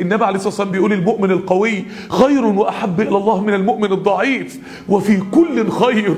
النبي 0.00 0.24
عليه 0.24 0.36
الصلاة 0.36 0.48
والسلام 0.48 0.70
بيقول 0.70 0.92
المؤمن 0.92 1.30
القوي 1.30 1.84
خير 2.08 2.44
وأحب 2.44 3.00
إلى 3.00 3.16
الله 3.16 3.40
من 3.40 3.54
المؤمن 3.54 3.92
الضعيف. 3.92 4.58
وفي 4.88 5.20
كل 5.32 5.70
خير 5.70 6.14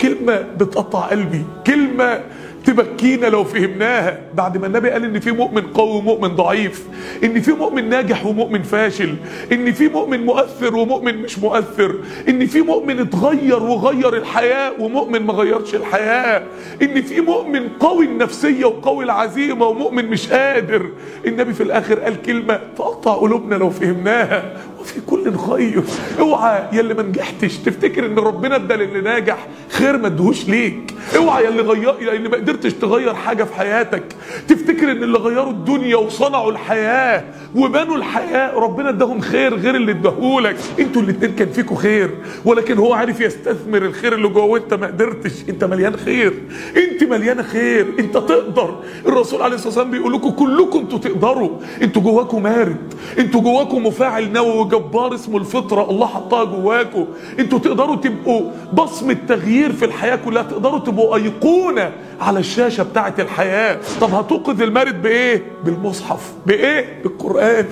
كلمة 0.00 0.40
بتقطع 0.60 1.00
قلبي 1.00 1.44
كلمة 1.66 2.20
تبكينا 2.64 3.26
لو 3.26 3.44
فهمناها. 3.44 4.20
بعد 4.34 4.58
ما 4.58 4.66
النبي 4.66 4.90
قال 4.90 5.04
إن 5.04 5.20
في 5.20 5.32
مؤمن 5.32 5.62
قوي 5.62 5.90
ومؤمن 5.90 6.28
ضعيف 6.28 6.84
إن 7.24 7.40
في 7.40 7.52
مؤمن 7.52 7.88
ناجح 7.88 8.26
ومؤمن 8.26 8.62
فاشل 8.62 9.14
إن 9.52 9.72
في 9.72 9.88
مؤمن 9.88 10.24
مؤثر 10.24 10.76
ومؤمن 10.76 11.22
مش 11.22 11.38
مؤثر 11.38 11.94
إن 12.28 12.46
في 12.46 12.60
مؤمن 12.62 13.00
اتغير 13.00 13.62
وغير 13.62 14.16
الحياة 14.16 14.72
ومؤمن 14.80 15.22
ما 15.22 15.32
غيرش 15.32 15.74
الحياة 15.74 16.42
إن 16.82 17.02
في 17.02 17.20
مؤمن 17.20 17.68
قوي 17.68 18.06
النفسية 18.06 18.64
وقوي 18.64 19.04
العزيمة 19.04 19.66
ومؤمن 19.66 20.06
مش 20.10 20.32
قادر. 20.32 20.90
النبي 21.26 21.52
في 21.52 21.62
الآخر 21.62 22.00
قال 22.00 22.22
كلمة 22.22 22.60
تقطع 22.76 23.14
قلوبنا 23.14 23.54
لو 23.54 23.70
فهمناها. 23.70 24.56
وفي 24.84 25.00
كل 25.00 25.36
خير 25.38 25.82
اوعى 26.20 26.62
يا 26.72 26.80
اللي 26.80 26.94
ما 26.94 27.02
نجحتش 27.02 27.56
تفتكر 27.58 28.06
ان 28.06 28.18
ربنا 28.18 28.56
ادى 28.56 28.74
للي 28.74 29.00
ناجح 29.00 29.46
خير 29.70 29.96
ما 29.98 30.06
ادهوش 30.06 30.48
ليك. 30.48 30.94
اوعى 31.16 31.44
يا 31.44 31.48
اللي 31.48 31.62
غير 31.62 31.94
يا 32.02 32.12
اللي 32.12 32.28
ما 32.28 32.36
قدرتش 32.36 32.72
تغير 32.72 33.14
حاجة 33.14 33.44
في 33.44 33.54
حياتك 33.54 34.02
تفتكر 34.48 34.90
ان 34.92 35.02
اللي 35.02 35.18
غيروا 35.18 35.50
الدنيا 35.50 35.96
وصنعوا 35.96 36.50
الحياة 36.52 37.24
وبنوا 37.54 37.96
الحياة 37.96 38.54
ربنا 38.54 38.88
اداهم 38.88 39.20
خير 39.20 39.54
غير 39.54 39.74
اللي 39.74 39.92
اداهولك 39.92 40.56
أنتوا 40.80 41.02
الاتنين 41.02 41.34
كان 41.34 41.48
فيكوا 41.48 41.76
خير 41.76 42.10
ولكن 42.44 42.78
هو 42.78 42.92
عارف 42.92 43.20
يستثمر 43.20 43.82
الخير 43.84 44.14
اللي 44.14 44.28
جوه 44.28 44.44
وانت 44.44 44.74
ما 44.74 44.86
قدرتش. 44.86 45.32
انت 45.48 45.64
مليان 45.64 45.96
خير. 45.96 46.32
انت 46.76 47.04
مليانة 47.04 47.42
خير. 47.42 47.86
انت 47.98 48.14
تقدر. 48.14 48.74
الرسول 49.06 49.42
عليه 49.42 49.54
الصلاة 49.54 49.68
والسلام 49.68 49.90
بيقول 49.90 50.12
لكم 50.12 50.30
كلكم 50.30 50.78
أنتوا 50.78 50.98
تقدروا. 50.98 51.50
أنتوا 51.82 52.02
جواكم 52.02 52.42
مارد. 52.42 52.94
أنتوا 53.18 53.40
جواكم 53.40 53.86
مفاعل 53.86 54.32
نووي 54.32 54.64
جبار 54.74 55.14
اسمه 55.14 55.38
الفطرة 55.38 55.90
الله 55.90 56.06
حطها 56.06 56.44
جواكم 56.44 57.06
أنتوا 57.38 57.58
تقدروا 57.58 57.96
تبقوا 57.96 58.50
بصمة 58.72 59.16
تغيير 59.28 59.72
في 59.72 59.84
الحياة 59.84 60.16
كلها 60.16 60.42
تقدروا 60.42 60.78
تبقوا 60.78 61.16
أيقونة 61.16 61.92
على 62.20 62.38
الشاشة 62.38 62.82
بتاعة 62.82 63.14
الحياة. 63.18 63.78
طب 64.00 64.14
هتوقظ 64.14 64.62
المارد 64.62 65.02
بإيه؟ 65.02 65.42
بالمصحف. 65.64 66.32
بإيه؟ 66.46 67.02
بالقرآن. 67.02 67.66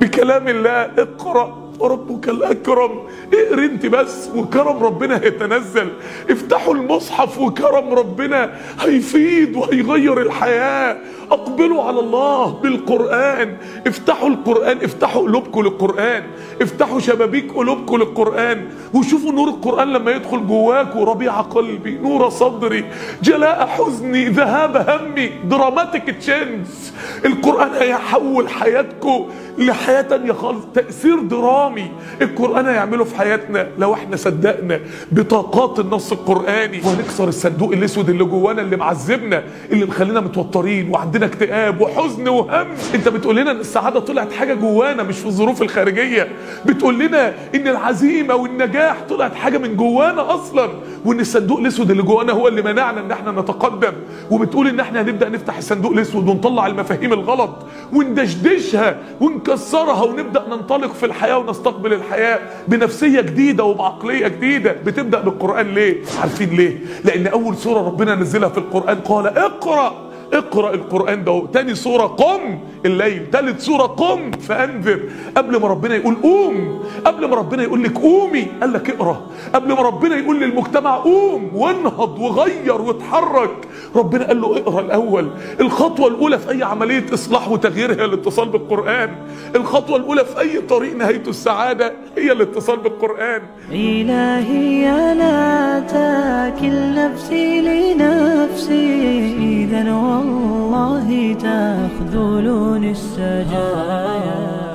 بكلام 0.00 0.48
الله. 0.48 0.90
اقرأ. 0.98 1.62
وربك 1.78 2.28
الأكرم. 2.28 2.90
اقرأ 3.34 3.64
انت 3.64 3.86
بس 3.86 4.28
وكرم 4.36 4.84
ربنا 4.84 5.16
هيتنزل. 5.16 5.88
افتحوا 6.30 6.74
المصحف 6.74 7.38
وكرم 7.38 7.94
ربنا 7.94 8.50
هيفيد 8.80 9.56
وهيغير 9.56 10.22
الحياة. 10.22 10.96
أقبلوا 11.32 11.82
على 11.82 12.00
الله 12.00 12.46
بالقرآن. 12.62 13.56
افتحوا 13.86 14.28
القرآن 14.28 14.78
افتحوا 14.84 15.22
قلوبكم 15.22 15.62
للقرآن. 15.62 16.22
افتحوا 16.62 17.00
شبابيك 17.00 17.52
قلوبكم 17.52 17.96
للقرآن. 17.96 18.66
وشوفوا 18.94 19.32
نور 19.32 19.48
القرآن 19.48 19.92
لما 19.92 20.10
يدخل 20.10 20.46
جواكم 20.46 20.98
ربيع 20.98 21.40
قلبي 21.40 21.98
نور 21.98 22.28
صدري. 22.28 22.84
جلاء 23.22 23.66
حزني 23.66 24.28
ذهاب 24.28 24.76
همي. 24.76 25.30
dramatic 25.44 26.10
change 26.10 26.92
القرآن 27.24 27.70
هيحول 27.70 28.48
حياتكم 28.48 29.26
لحياة 29.58 30.02
تانية 30.02 30.32
خالص 30.32 30.64
تأثير 30.74 31.20
درامي. 31.20 31.90
القرآن 32.22 32.66
هيعمله 32.66 33.04
في 33.04 33.16
حياتنا 33.16 33.68
لو 33.78 33.94
إحنا 33.94 34.16
صدقنا 34.16 34.80
بطاقات 35.12 35.78
النص 35.78 36.12
القرآني. 36.12 36.80
وهنكسر 36.84 37.28
الصندوق 37.28 37.72
الأسود 37.72 38.10
اللي 38.10 38.24
جوانا 38.24 38.62
اللي 38.62 38.76
معذبنا 38.76 39.42
اللي 39.70 39.84
مخلينا 39.84 40.20
متوترين. 40.20 40.90
وعندنا 40.90 41.21
اكتئاب 41.26 41.80
وحزن 41.80 42.28
وهم. 42.28 42.66
انت 42.94 43.08
بتقول 43.08 43.36
لنا 43.36 43.50
إن 43.50 43.60
السعادة 43.60 44.00
طلعت 44.00 44.32
حاجة 44.32 44.54
جوانا 44.54 45.02
مش 45.02 45.18
في 45.18 45.26
الظروف 45.26 45.62
الخارجية. 45.62 46.28
بتقول 46.66 46.98
لنا 46.98 47.34
إن 47.54 47.68
العزيمة 47.68 48.34
والنجاح 48.34 48.96
طلعت 49.08 49.34
حاجة 49.34 49.58
من 49.58 49.76
جوانا 49.76 50.34
أصلا 50.34 50.68
وإن 51.04 51.20
الصندوق 51.20 51.58
الأسود 51.58 51.90
اللي 51.90 52.02
جوانا 52.02 52.32
هو 52.32 52.48
اللي 52.48 52.62
منعنا 52.62 53.00
إن 53.00 53.10
إحنا 53.10 53.30
نتقدم. 53.30 53.92
وبتقول 54.30 54.68
إن 54.68 54.80
إحنا 54.80 55.00
هنبدأ 55.02 55.28
نفتح 55.28 55.56
الصندوق 55.56 55.92
الأسود 55.92 56.28
ونطلع 56.28 56.66
المفاهيم 56.66 57.12
الغلط 57.12 57.50
وندشدشها 57.92 58.96
ونكسرها 59.20 60.02
ونبدأ 60.02 60.42
ننطلق 60.50 60.92
في 60.92 61.06
الحياة 61.06 61.38
ونستقبل 61.38 61.92
الحياة 61.92 62.38
بنفسية 62.68 63.20
جديدة 63.20 63.64
وبعقلية 63.64 64.28
جديدة. 64.28 64.76
بتبدأ 64.86 65.20
بالقرآن 65.20 65.74
ليه؟ 65.74 65.96
عارفين 66.20 66.48
ليه؟ 66.50 66.78
لأن 67.04 67.26
أول 67.26 67.56
سورة 67.56 67.86
ربنا 67.86 68.14
نزلها 68.14 68.48
في 68.48 68.58
القرآن 68.58 68.96
قال 68.96 69.26
اقرأ. 69.26 70.11
اقرأ 70.32 70.74
القرآن 70.74 71.24
ده 71.24 71.46
تاني 71.52 71.74
سورة 71.74 72.06
قم 72.06 72.58
الليل 72.86 73.30
تالت 73.30 73.60
سورة 73.60 73.86
قم 73.86 74.30
فأنذر. 74.30 75.00
قبل 75.36 75.60
ما 75.60 75.68
ربنا 75.68 75.94
يقول 75.94 76.14
قوم 76.14 76.82
قبل 77.04 77.28
ما 77.28 77.36
ربنا 77.36 77.62
يقول 77.62 77.82
لك 77.82 77.98
قومي 77.98 78.46
قال 78.60 78.72
لك 78.72 78.90
اقرأ. 78.90 79.26
قبل 79.54 79.72
ما 79.72 79.82
ربنا 79.82 80.16
يقول 80.16 80.40
للمجتمع 80.40 80.96
قوم 80.96 81.50
وانهض 81.54 82.18
وغير 82.18 82.82
واتحرك. 82.82 83.68
ربنا 83.96 84.26
قال 84.26 84.40
له 84.40 84.56
اقرأ 84.58 84.80
الأول. 84.80 85.30
الخطوة 85.60 86.08
الأولى 86.08 86.38
في 86.38 86.50
أي 86.50 86.62
عملية 86.62 87.04
إصلاح 87.14 87.50
وتغيير 87.50 88.00
هي 88.00 88.04
الاتصال 88.04 88.48
بالقرآن. 88.48 89.10
الخطوة 89.56 89.96
الأولى 89.96 90.24
في 90.24 90.40
أي 90.40 90.60
طريق 90.60 90.96
نهايته 90.96 91.30
السعادة 91.30 91.92
هي 92.18 92.32
الاتصال 92.32 92.76
بالقرآن. 92.76 93.42
إلهي 93.70 95.14
لا 95.14 95.80
تاكل 95.80 96.94
نفسي 96.94 97.60
لنفسي. 97.60 99.41
إذا 99.72 99.92
والله 99.92 101.34
تخذلني 101.34 102.90
السجايا. 102.90 104.71